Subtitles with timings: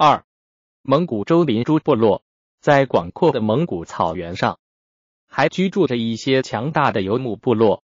[0.00, 0.24] 二、
[0.82, 2.22] 蒙古周邻诸部落，
[2.60, 4.60] 在广阔的蒙古草原上，
[5.26, 7.82] 还居住着一些强大的游牧部落。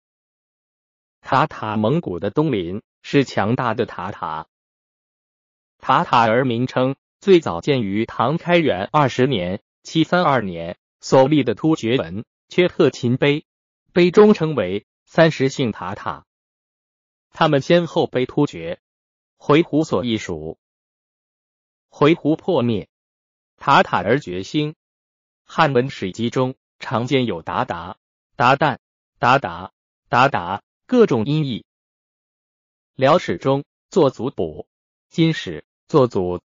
[1.21, 4.49] 塔塔蒙古的东邻是强大的塔塔。
[5.77, 13.39] 塔塔尔名称最早见于唐开元二十年（七三二年）所立的突厥文《缺特勤碑》，
[13.93, 16.25] 碑中称为三十姓塔塔。
[17.29, 18.81] 他们先后被突厥、
[19.37, 20.57] 回鹘所役属。
[21.93, 22.87] 回鹘破灭，
[23.57, 24.75] 塔塔尔崛兴。
[25.43, 27.97] 汉文史籍中常见有鞑靼、
[28.37, 28.77] 鞑靼、
[29.19, 29.69] 鞑靼、
[30.09, 31.65] 鞑靼各种音译。
[32.95, 34.67] 辽史中作祖卜，
[35.09, 36.41] 金史作祖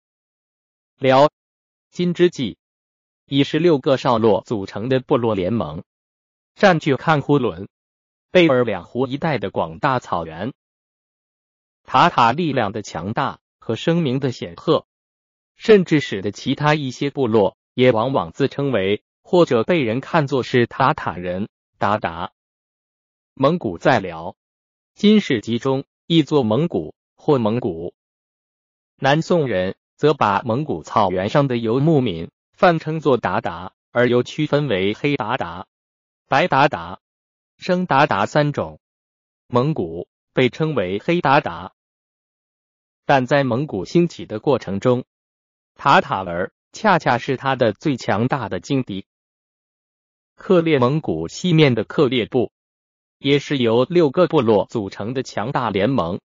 [0.99, 1.31] 辽
[1.89, 2.59] 金之际，
[3.25, 5.83] 以十六个少落组成的部落联盟，
[6.53, 7.67] 占据看呼伦、
[8.29, 10.53] 贝尔两湖一带的广大草原。
[11.83, 14.85] 塔塔力量的强大和声名的显赫。
[15.61, 21.49] 甚至使得其他一些部落也往往自称为或者被人看作是塔塔人。
[21.77, 22.31] 达达
[23.35, 24.35] 蒙古在辽
[24.95, 27.93] 金世集中译作蒙古或蒙古。
[28.97, 35.67] 南宋人则把蒙古草原上的游牧民泛称作达达，而又区分为黑达达、
[36.27, 36.99] 白达达、
[37.57, 38.79] 生达达三种。
[39.45, 41.73] 蒙古被称为黑达达，
[43.05, 45.05] 但在蒙古兴起的过程中。
[45.75, 49.05] 塔塔尔恰恰是他的最强大的劲敌。
[50.35, 52.51] 克烈蒙古西面的克烈部，
[53.17, 56.19] 也是由六个部落组成的强大联盟。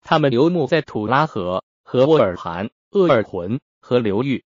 [0.00, 4.44] 他们游牧在土拉河和沃尔罕、鄂尔浑和流域。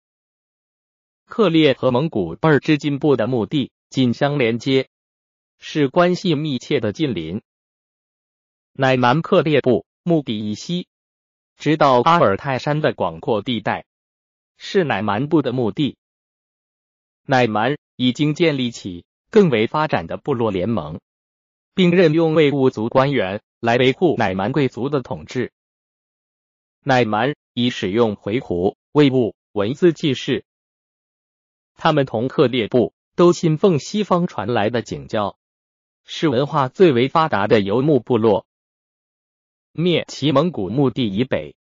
[1.27, 4.89] 克烈和蒙古贝尔之进部的墓地紧相连接，
[5.59, 7.43] 是关系密切的近邻。
[8.73, 10.89] 乃蛮克烈部墓地以西。
[11.63, 13.85] 直到阿尔泰山的广阔地带，
[14.57, 15.97] 是乃蛮部的墓地。
[17.25, 20.99] 乃蛮已经建立起更为发展的部落联盟，
[21.73, 25.53] 并任用卫务族官员来维护乃蛮贵族的统治。
[26.83, 30.45] 乃蛮已使用回鹘卫务文字记事，
[31.77, 35.39] 他们同克烈部都信奉西方传来的景教，
[36.05, 38.47] 是文化最为发达的游牧部落。
[39.75, 41.57] 灭其蒙古墓地以北，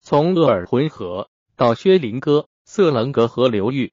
[0.00, 3.92] 从鄂尔浑河到薛林哥、色棱格河流域，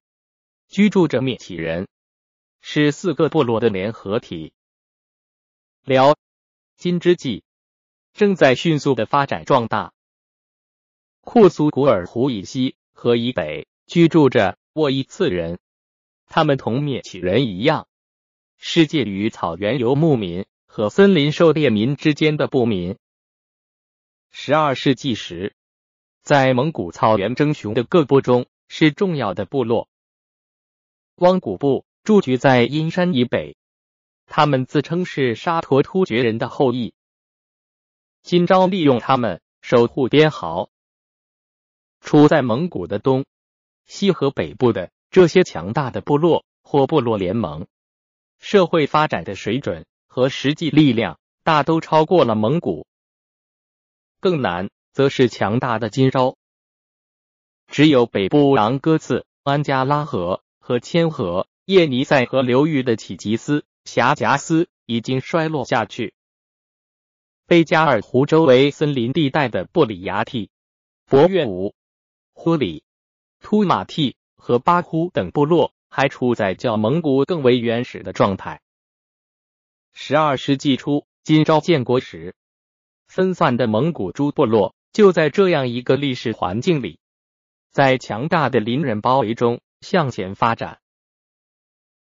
[0.67, 1.87] 居住着灭其人，
[2.61, 4.53] 是四个部落的联合体。
[5.83, 6.17] 辽
[6.77, 7.43] 金之际
[8.13, 9.93] 正在迅速的发展壮大。
[11.21, 15.59] 库苏古尔湖以西和以北居住着沃伊次人，
[16.25, 17.87] 他们同灭其人一样，
[18.57, 22.97] 是介于草原游牧民和森林狩猎民之间的部民。
[24.35, 25.55] 十二世纪时，
[26.23, 29.87] 在蒙古草原争雄的各部中是重要的部落。
[31.17, 33.55] 汪古部驻居在阴山以北，
[34.25, 36.95] 他们自称是沙陀突厥人的后裔。
[38.23, 40.71] 金朝利用他们守护边壕。
[42.01, 43.25] 处在蒙古的东
[43.85, 47.67] 西和北部的这些强大的部落或部落联盟，
[48.39, 52.87] 社会发展的水准和实际力量大都超过了蒙古。
[54.23, 56.37] 更难，则是强大的金朝。
[57.67, 66.13] 只有北部昂哥次、安加拉河和千河、叶尼塞河流域的乞吉斯、辖夹斯已经衰落下去。
[67.47, 70.49] 贝加尔湖周围森林地带的布里亚蒂、
[71.05, 71.75] 博越吾、
[72.31, 72.85] 呼里、
[73.41, 78.61] 突马蒂和巴呼等部落还处在较蒙古更为原始的状态。
[79.91, 82.33] 十二世纪初，金朝建国时。
[83.13, 86.97] 分散的蒙古诸部落就在这样一个历史环境里，
[87.71, 90.79] 在强大的邻人包围中向前发展。